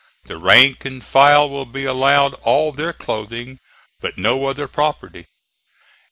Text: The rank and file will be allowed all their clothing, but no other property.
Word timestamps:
The 0.25 0.37
rank 0.39 0.83
and 0.83 1.03
file 1.05 1.47
will 1.47 1.67
be 1.67 1.85
allowed 1.85 2.33
all 2.41 2.71
their 2.71 2.91
clothing, 2.91 3.59
but 4.01 4.17
no 4.17 4.45
other 4.47 4.67
property. 4.67 5.27